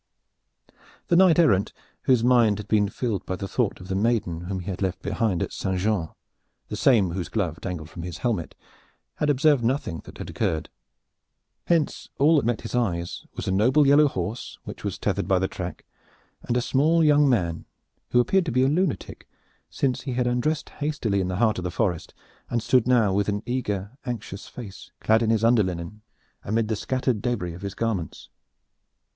[1.09, 1.73] The knight errant,
[2.05, 5.03] whose mind had been filled by the thought of the maiden whom he had left
[5.03, 5.77] behind at St.
[5.77, 6.09] Jean
[6.69, 8.55] the same whose glove dangled from his helmet
[9.17, 10.69] had observed nothing that had occurred.
[11.67, 15.37] Hence, all that met his eyes was a noble yellow horse, which was tethered by
[15.37, 15.85] the track,
[16.41, 17.65] and a small young man,
[18.09, 19.27] who appeared to be a lunatic
[19.69, 22.15] since he had undressed hastily in the heart of the forest,
[22.49, 26.01] and stood now with an eager anxious face clad in his underlinen
[26.43, 28.29] amid the scattered debris of his garments.